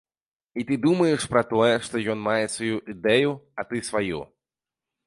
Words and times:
І 0.61 0.63
ты 0.69 0.77
думаеш, 0.85 1.27
пра 1.35 1.43
тое, 1.53 1.69
што 1.89 2.01
ён 2.15 2.25
мае 2.29 2.45
сваю 2.57 2.83
ідэю, 2.95 3.31
а 3.59 3.69
ты 3.71 3.85
сваю. 3.93 4.19